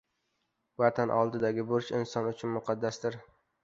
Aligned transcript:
Vatan 0.83 1.13
oldidagi 1.19 1.69
burch 1.75 1.95
inson 2.03 2.35
uchun 2.35 2.57
muqaddasdir. 2.59 3.25